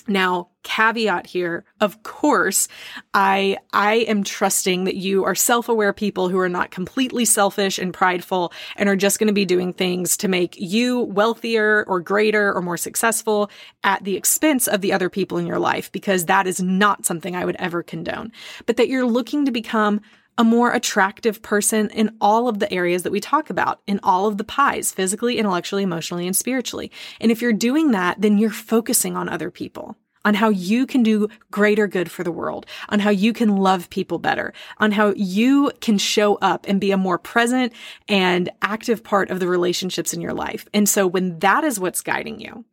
[0.10, 2.68] Now, caveat here, of course,
[3.14, 7.94] I I am trusting that you are self-aware people who are not completely selfish and
[7.94, 12.54] prideful and are just going to be doing things to make you wealthier or greater
[12.54, 13.50] or more successful
[13.84, 17.36] at the expense of the other people in your life because that is not something
[17.36, 18.32] I would ever condone.
[18.66, 20.02] But that you're looking to become
[20.40, 24.26] a more attractive person in all of the areas that we talk about, in all
[24.26, 26.92] of the pies, physically, intellectually, emotionally, and spiritually.
[27.20, 31.02] And if you're doing that, then you're focusing on other people on how you can
[31.02, 35.14] do greater good for the world, on how you can love people better, on how
[35.16, 37.72] you can show up and be a more present
[38.08, 40.68] and active part of the relationships in your life.
[40.74, 42.66] And so when that is what's guiding you,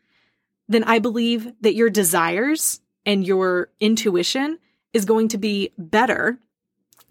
[0.69, 4.59] then I believe that your desires and your intuition
[4.93, 6.39] is going to be better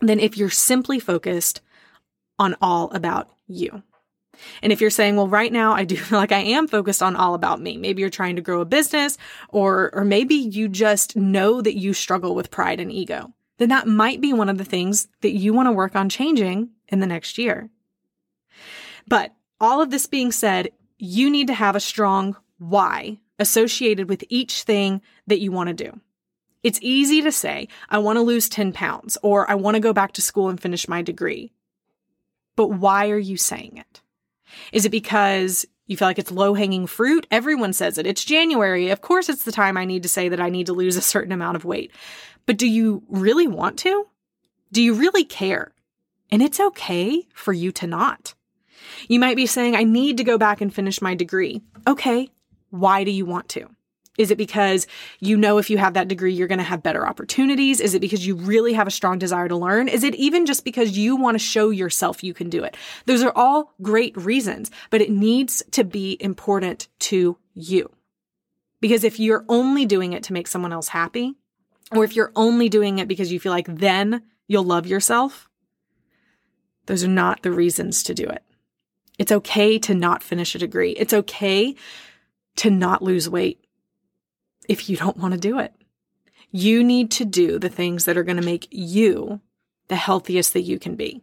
[0.05, 1.61] than if you're simply focused
[2.37, 3.83] on all about you.
[4.61, 7.15] And if you're saying, well, right now I do feel like I am focused on
[7.15, 7.77] all about me.
[7.77, 9.17] Maybe you're trying to grow a business
[9.49, 13.33] or, or maybe you just know that you struggle with pride and ego.
[13.57, 16.69] Then that might be one of the things that you want to work on changing
[16.89, 17.69] in the next year.
[19.07, 24.23] But all of this being said, you need to have a strong why associated with
[24.29, 25.99] each thing that you want to do.
[26.65, 29.93] It's easy to say, I want to lose 10 pounds or I want to go
[29.93, 31.51] back to school and finish my degree.
[32.55, 34.01] But why are you saying it?
[34.71, 37.27] Is it because you feel like it's low hanging fruit?
[37.29, 38.07] Everyone says it.
[38.07, 38.89] It's January.
[38.89, 41.03] Of course, it's the time I need to say that I need to lose a
[41.03, 41.91] certain amount of weight.
[42.47, 44.07] But do you really want to?
[44.71, 45.71] Do you really care?
[46.31, 48.33] And it's okay for you to not.
[49.07, 51.61] You might be saying, I need to go back and finish my degree.
[51.85, 52.31] Okay.
[52.71, 53.69] Why do you want to?
[54.17, 54.87] Is it because
[55.19, 57.79] you know if you have that degree, you're going to have better opportunities?
[57.79, 59.87] Is it because you really have a strong desire to learn?
[59.87, 62.77] Is it even just because you want to show yourself you can do it?
[63.05, 67.91] Those are all great reasons, but it needs to be important to you.
[68.79, 71.35] Because if you're only doing it to make someone else happy,
[71.91, 75.49] or if you're only doing it because you feel like then you'll love yourself,
[76.85, 78.43] those are not the reasons to do it.
[79.17, 80.91] It's okay to not finish a degree.
[80.91, 81.75] It's okay
[82.57, 83.64] to not lose weight
[84.67, 85.73] if you don't want to do it.
[86.51, 89.41] You need to do the things that are going to make you
[89.87, 91.21] the healthiest that you can be.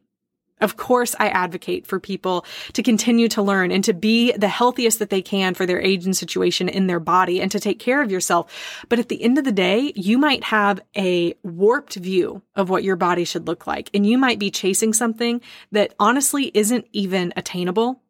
[0.60, 5.00] Of course, I advocate for people to continue to learn and to be the healthiest
[5.00, 8.00] that they can for their age and situation in their body and to take care
[8.00, 8.84] of yourself.
[8.88, 12.84] But at the end of the day, you might have a warped view of what
[12.84, 13.90] your body should look like.
[13.92, 15.40] And you might be chasing something
[15.72, 18.00] that honestly isn't even attainable,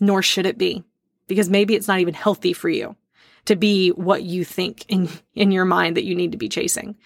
[0.00, 0.84] nor should it be,
[1.26, 2.94] because maybe it's not even healthy for you
[3.48, 6.96] to be what you think in, in your mind that you need to be chasing.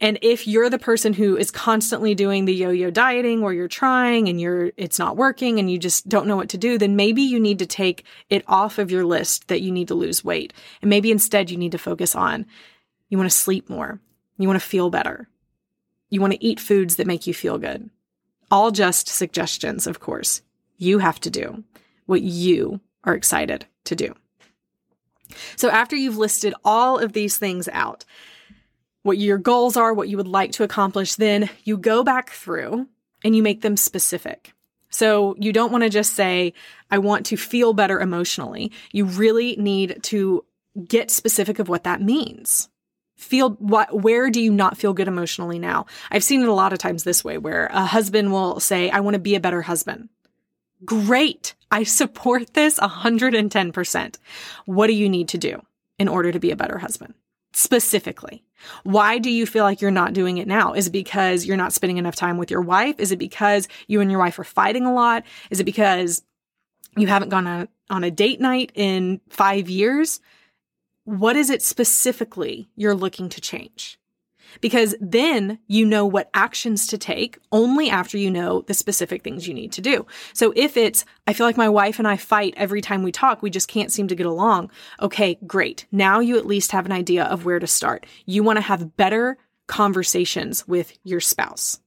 [0.00, 4.28] And if you're the person who is constantly doing the yo-yo dieting or you're trying
[4.28, 7.22] and you're it's not working and you just don't know what to do, then maybe
[7.22, 10.52] you need to take it off of your list that you need to lose weight.
[10.82, 12.44] And maybe instead you need to focus on
[13.08, 14.00] you want to sleep more.
[14.36, 15.28] You want to feel better.
[16.10, 17.88] You want to eat foods that make you feel good.
[18.50, 20.42] All just suggestions, of course.
[20.76, 21.64] You have to do
[22.06, 24.14] what you are excited to do.
[25.56, 28.04] So after you've listed all of these things out,
[29.02, 32.88] what your goals are, what you would like to accomplish, then you go back through
[33.24, 34.52] and you make them specific.
[34.90, 36.54] So you don't want to just say,
[36.90, 38.72] I want to feel better emotionally.
[38.92, 40.44] You really need to
[40.86, 42.68] get specific of what that means.
[43.16, 45.86] Feel what, where do you not feel good emotionally now?
[46.10, 49.00] I've seen it a lot of times this way where a husband will say, I
[49.00, 50.08] want to be a better husband.
[50.84, 51.54] Great.
[51.70, 54.18] I support this 110%.
[54.66, 55.62] What do you need to do
[55.98, 57.14] in order to be a better husband?
[57.52, 58.44] Specifically,
[58.84, 60.74] why do you feel like you're not doing it now?
[60.74, 63.00] Is it because you're not spending enough time with your wife?
[63.00, 65.24] Is it because you and your wife are fighting a lot?
[65.50, 66.22] Is it because
[66.96, 70.20] you haven't gone on, on a date night in five years?
[71.04, 73.98] What is it specifically you're looking to change?
[74.60, 79.46] Because then you know what actions to take only after you know the specific things
[79.46, 80.06] you need to do.
[80.32, 83.42] So if it's, I feel like my wife and I fight every time we talk,
[83.42, 84.70] we just can't seem to get along.
[85.00, 85.86] Okay, great.
[85.92, 88.06] Now you at least have an idea of where to start.
[88.24, 91.80] You want to have better conversations with your spouse.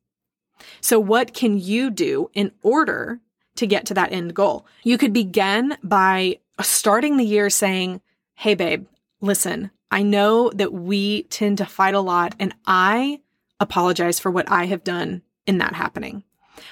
[0.81, 3.19] So what can you do in order
[3.55, 4.65] to get to that end goal?
[4.83, 8.01] You could begin by starting the year saying,
[8.35, 8.85] Hey, babe,
[9.21, 13.21] listen, I know that we tend to fight a lot, and I
[13.59, 16.23] apologize for what I have done in that happening.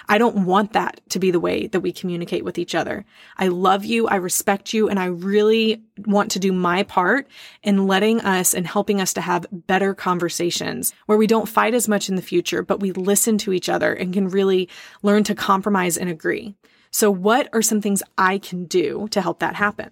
[0.10, 3.06] I don't want that to be the way that we communicate with each other.
[3.38, 4.08] I love you.
[4.08, 4.90] I respect you.
[4.90, 7.28] And I really want to do my part
[7.64, 11.88] in letting us and helping us to have better conversations where we don't fight as
[11.88, 14.70] much in the future, but we listen to each other and can really
[15.04, 16.56] learn to compromise and agree.
[16.92, 19.92] So what are some things I can do to help that happen?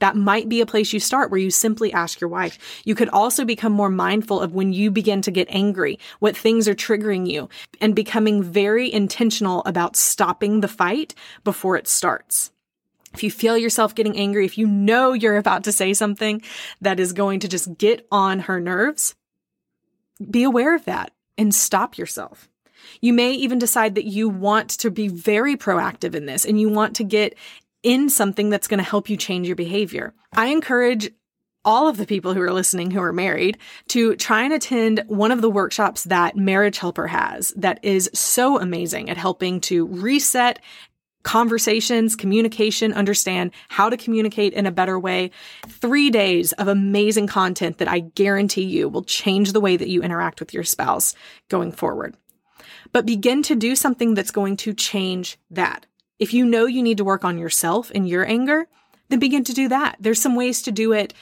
[0.00, 2.82] That might be a place you start where you simply ask your wife.
[2.84, 6.68] You could also become more mindful of when you begin to get angry, what things
[6.68, 7.48] are triggering you,
[7.80, 12.52] and becoming very intentional about stopping the fight before it starts.
[13.14, 16.42] If you feel yourself getting angry, if you know you're about to say something
[16.80, 19.14] that is going to just get on her nerves,
[20.30, 22.48] be aware of that and stop yourself.
[23.00, 26.68] You may even decide that you want to be very proactive in this and you
[26.68, 27.36] want to get
[27.82, 30.14] in something that's going to help you change your behavior.
[30.32, 31.10] I encourage
[31.64, 33.58] all of the people who are listening who are married
[33.88, 38.58] to try and attend one of the workshops that Marriage Helper has that is so
[38.58, 40.60] amazing at helping to reset
[41.24, 45.30] conversations, communication, understand how to communicate in a better way.
[45.66, 50.02] Three days of amazing content that I guarantee you will change the way that you
[50.02, 51.14] interact with your spouse
[51.48, 52.16] going forward.
[52.92, 55.84] But begin to do something that's going to change that.
[56.18, 58.66] If you know you need to work on yourself and your anger,
[59.08, 59.96] then begin to do that.
[60.00, 61.14] There's some ways to do it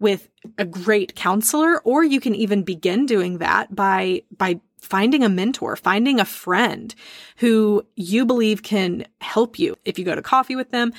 [0.00, 0.28] with
[0.58, 5.76] a great counselor, or you can even begin doing that by, by finding a mentor,
[5.76, 6.94] finding a friend
[7.36, 9.76] who you believe can help you.
[9.84, 10.92] If you go to coffee with them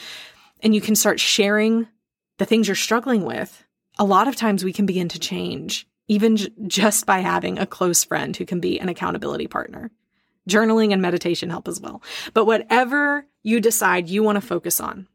[0.61, 1.87] and you can start sharing
[2.37, 3.63] the things you're struggling with,
[3.97, 7.65] a lot of times we can begin to change, even j- just by having a
[7.65, 9.91] close friend who can be an accountability partner.
[10.49, 12.01] Journaling and meditation help as well.
[12.33, 15.07] But whatever you decide you want to focus on,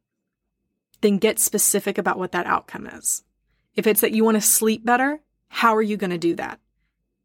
[1.01, 3.23] then get specific about what that outcome is.
[3.75, 6.61] If it's that you want to sleep better, how are you going to do that?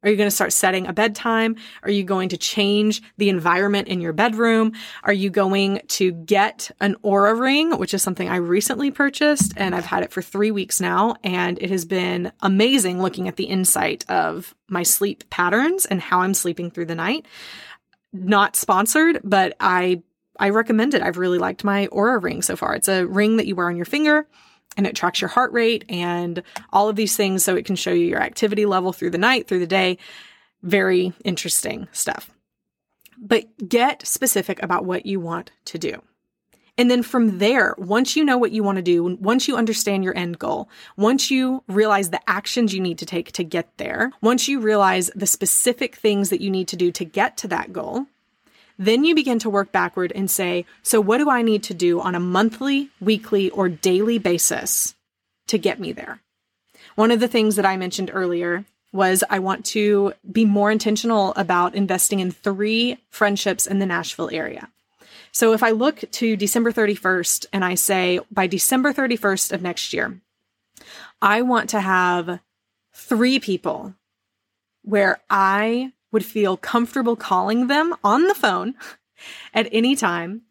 [0.05, 1.55] Are you going to start setting a bedtime?
[1.81, 4.73] Are you going to change the environment in your bedroom?
[5.03, 9.73] Are you going to get an Oura ring, which is something I recently purchased and
[9.73, 11.15] I've had it for three weeks now.
[11.23, 16.21] And it has been amazing looking at the insight of my sleep patterns and how
[16.21, 17.25] I'm sleeping through the night
[18.23, 20.01] not sponsored, but I
[20.37, 21.01] I recommend it.
[21.01, 22.75] I've really liked my Oura ring so far.
[22.75, 24.27] It's a ring that you wear on your finger
[24.77, 26.43] and it tracks your heart rate and
[26.73, 29.47] all of these things so it can show you your activity level through the night,
[29.47, 29.97] through the day.
[30.61, 32.29] Very interesting stuff.
[33.17, 36.01] But get specific about what you want to do.
[36.77, 40.03] And then from there, once you know what you want to do, once you understand
[40.03, 40.67] your end goal,
[40.97, 45.09] once you realize the actions you need to take to get there, once you realize
[45.15, 48.07] the specific things that you need to do to get to that goal,
[48.77, 52.01] then you begin to work backward and say, so what do I need to do
[52.01, 54.95] on a monthly, weekly, or daily basis
[55.47, 56.19] to get me there?
[56.95, 61.33] One of the things that I mentioned earlier was I want to be more intentional
[61.35, 64.69] about investing in three friendships in the Nashville area.
[65.35, 69.91] So if I look to December 31st and I say by December 31st of next
[69.91, 70.21] year,
[71.21, 72.39] I want to have
[72.93, 73.95] three people
[74.83, 78.75] where I would feel comfortable calling them on the phone
[79.53, 80.43] at any time,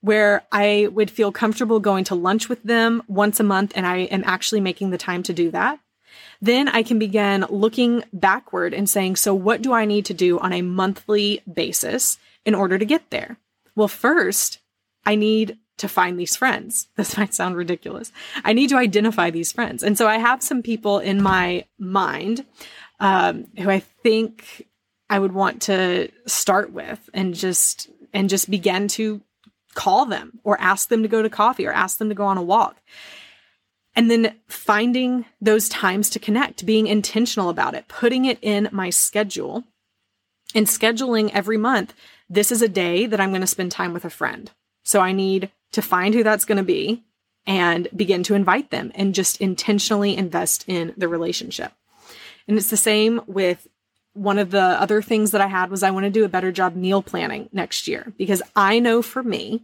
[0.00, 3.98] where I would feel comfortable going to lunch with them once a month and I
[3.98, 5.78] am actually making the time to do that.
[6.40, 10.40] Then I can begin looking backward and saying, so what do I need to do
[10.40, 13.38] on a monthly basis in order to get there?
[13.74, 14.58] Well, first,
[15.04, 16.88] I need to find these friends.
[16.96, 18.12] This might sound ridiculous.
[18.44, 19.82] I need to identify these friends.
[19.82, 22.44] And so I have some people in my mind
[23.00, 24.68] um, who I think
[25.10, 29.22] I would want to start with and just and just begin to
[29.74, 32.38] call them or ask them to go to coffee or ask them to go on
[32.38, 32.76] a walk.
[33.94, 38.90] And then finding those times to connect, being intentional about it, putting it in my
[38.90, 39.64] schedule
[40.54, 41.94] and scheduling every month
[42.32, 44.50] this is a day that I'm going to spend time with a friend.
[44.84, 47.04] So I need to find who that's going to be
[47.46, 51.72] and begin to invite them and just intentionally invest in the relationship.
[52.48, 53.68] And it's the same with
[54.14, 56.52] one of the other things that I had was I want to do a better
[56.52, 59.62] job meal planning next year because I know for me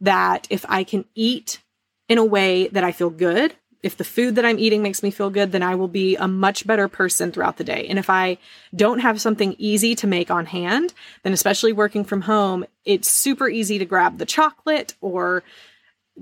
[0.00, 1.62] that if I can eat
[2.08, 5.10] in a way that I feel good if the food that I'm eating makes me
[5.10, 7.86] feel good, then I will be a much better person throughout the day.
[7.88, 8.38] And if I
[8.74, 13.48] don't have something easy to make on hand, then especially working from home, it's super
[13.48, 15.42] easy to grab the chocolate or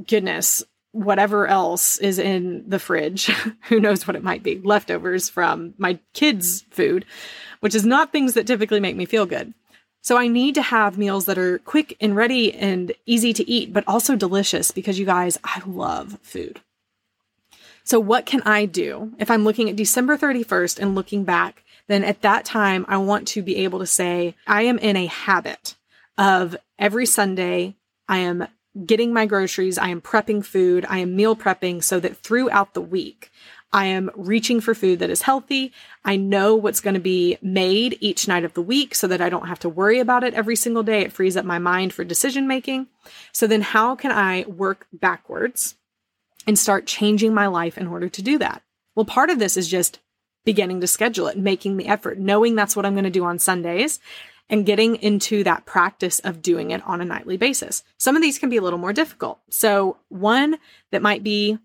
[0.07, 3.27] goodness, whatever else is in the fridge.
[3.69, 4.61] Who knows what it might be?
[4.61, 7.05] Leftovers from my kids' food,
[7.61, 9.53] which is not things that typically make me feel good.
[10.01, 13.73] So I need to have meals that are quick and ready and easy to eat,
[13.73, 16.61] but also delicious because you guys, I love food.
[17.89, 21.65] So, what can I do if I'm looking at December 31st and looking back?
[21.87, 25.07] Then at that time, I want to be able to say, I am in a
[25.07, 25.75] habit
[26.19, 27.77] of every Sunday,
[28.07, 28.47] I am
[28.85, 32.83] getting my groceries, I am prepping food, I am meal prepping so that throughout the
[32.83, 33.31] week,
[33.73, 35.73] I am reaching for food that is healthy.
[36.05, 39.31] I know what's going to be made each night of the week so that I
[39.31, 41.01] don't have to worry about it every single day.
[41.01, 42.89] It frees up my mind for decision making.
[43.33, 45.77] So then how can I work backwards
[46.49, 48.63] and start changing my life in order to do that.
[48.97, 50.01] Well, part of this is just
[50.47, 53.39] beginning to schedule it, making the effort, knowing that's what I'm going to do on
[53.39, 54.01] Sundays
[54.49, 57.85] and getting into that practice of doing it on a nightly basis.
[57.99, 59.41] Some of these can be a little more difficult.
[59.51, 60.57] So, one
[60.91, 61.59] that might be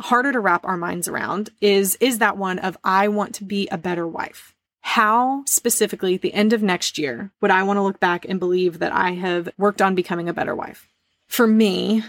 [0.00, 3.68] harder to wrap our minds around is is that one of I want to be
[3.68, 4.56] a better wife.
[4.80, 8.40] How specifically at the end of next year would I want to look back and
[8.40, 10.88] believe that I have worked on becoming a better wife?
[11.28, 12.02] For me,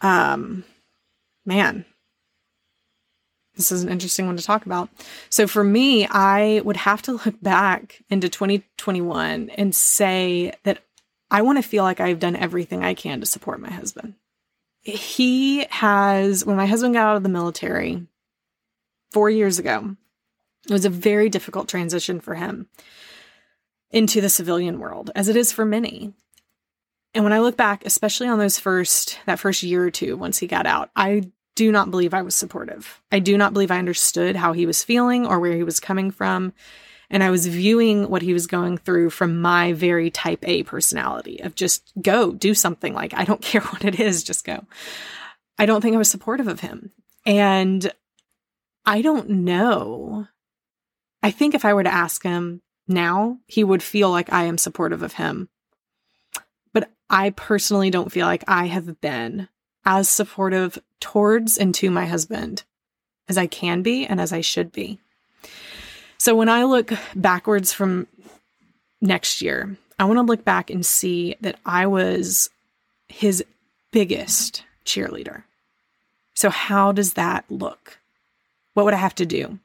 [0.00, 0.64] um
[1.44, 1.84] man,
[3.56, 4.88] this is an interesting one to talk about.
[5.28, 10.82] So for me, I would have to look back into 2021 and say that
[11.30, 14.14] I want to feel like I've done everything I can to support my husband.
[14.82, 18.06] He has, when my husband got out of the military
[19.10, 19.96] four years ago,
[20.68, 22.68] it was a very difficult transition for him
[23.90, 26.14] into the civilian world, as it is for many.
[27.14, 30.38] And when I look back, especially on those first, that first year or two once
[30.38, 33.02] he got out, I do not believe I was supportive.
[33.10, 36.10] I do not believe I understood how he was feeling or where he was coming
[36.10, 36.52] from.
[37.10, 41.40] And I was viewing what he was going through from my very type A personality
[41.40, 42.94] of just go, do something.
[42.94, 44.64] Like, I don't care what it is, just go.
[45.58, 46.92] I don't think I was supportive of him.
[47.26, 47.92] And
[48.86, 50.28] I don't know.
[51.22, 54.56] I think if I were to ask him now, he would feel like I am
[54.56, 55.48] supportive of him.
[57.10, 59.48] I personally don't feel like I have been
[59.84, 62.62] as supportive towards and to my husband
[63.28, 64.98] as I can be and as I should be.
[66.18, 68.06] So when I look backwards from
[69.00, 72.48] next year, I want to look back and see that I was
[73.08, 73.44] his
[73.90, 75.42] biggest cheerleader.
[76.34, 77.98] So, how does that look?
[78.74, 79.58] What would I have to do?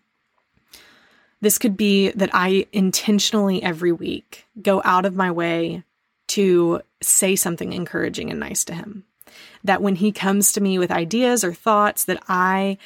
[1.42, 5.84] This could be that I intentionally every week go out of my way
[6.28, 9.06] to say something encouraging and nice to him
[9.64, 12.78] that when he comes to me with ideas or thoughts that I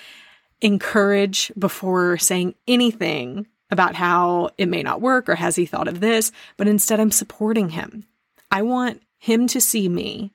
[0.62, 6.00] encourage before saying anything about how it may not work or has he thought of
[6.00, 8.06] this, but instead I'm supporting him.
[8.52, 10.34] I want him to see me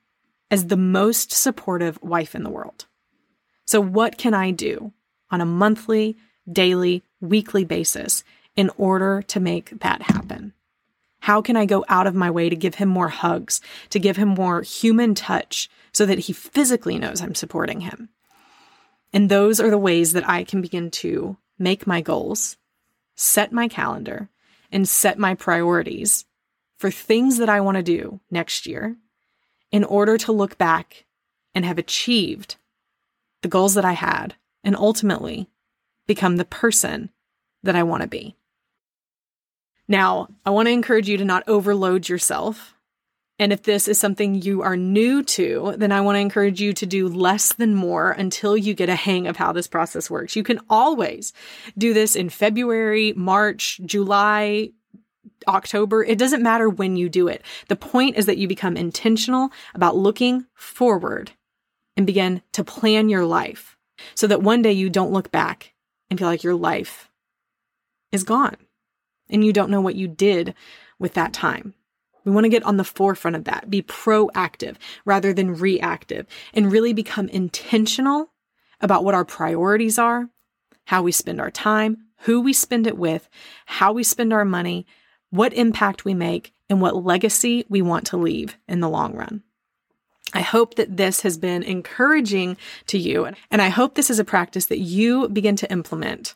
[0.49, 2.85] as the most supportive wife in the world.
[3.65, 4.93] So, what can I do
[5.31, 6.15] on a monthly,
[6.49, 8.23] daily, weekly basis
[8.55, 10.53] in order to make that happen?
[11.25, 13.59] How can I go out of my way to give him more hugs,
[13.89, 18.09] to give him more human touch so that he physically knows I'm supporting him?
[19.11, 22.57] And those are the ways that I can begin to make my goals,
[23.15, 24.29] set my calendar,
[24.71, 26.25] and set my priorities
[26.77, 28.95] for things that I want to do next year
[29.71, 31.05] in order to look back
[31.55, 32.57] and have achieved
[33.41, 35.49] the goals that I had and ultimately
[36.05, 37.09] become the person
[37.63, 38.35] that I want to be.
[39.87, 42.73] Now, I want to encourage you to not overload yourself.
[43.37, 46.73] And if this is something you are new to, then I want to encourage you
[46.73, 50.35] to do less than more until you get a hang of how this process works.
[50.35, 51.33] You can always
[51.77, 54.69] do this in February, March, July,
[55.47, 56.03] October.
[56.03, 57.43] It doesn't matter when you do it.
[57.67, 61.31] The point is that you become intentional about looking forward
[61.97, 63.77] and begin to plan your life
[64.15, 65.73] so that one day you don't look back
[66.09, 67.09] and feel like your life
[68.13, 68.55] is gone
[69.29, 70.53] and you don't know what you did
[70.99, 71.73] with that time.
[72.23, 76.71] We want to get on the forefront of that, be proactive rather than reactive, and
[76.71, 78.31] really become intentional
[78.81, 80.29] about what our priorities are,
[80.85, 83.29] how we spend our time, who we spend it with,
[83.67, 84.87] how we spend our money,
[85.29, 89.43] what impact we make, and what legacy we want to leave in the long run.
[90.33, 92.57] I hope that this has been encouraging
[92.87, 96.35] to you, and I hope this is a practice that you begin to implement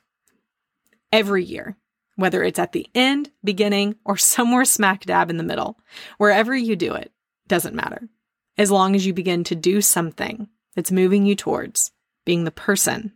[1.11, 1.75] every year
[2.19, 5.79] whether it's at the end, beginning, or somewhere smack dab in the middle.
[6.17, 7.13] Wherever you do it,
[7.47, 8.09] doesn't matter.
[8.57, 11.91] As long as you begin to do something that's moving you towards
[12.25, 13.13] being the person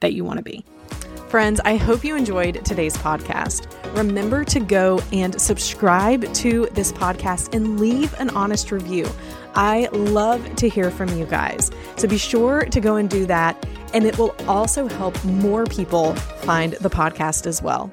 [0.00, 0.64] that you want to be.
[1.28, 3.66] Friends, I hope you enjoyed today's podcast.
[3.94, 9.06] Remember to go and subscribe to this podcast and leave an honest review.
[9.54, 11.70] I love to hear from you guys.
[11.96, 13.62] So be sure to go and do that.
[13.92, 17.92] And it will also help more people find the podcast as well.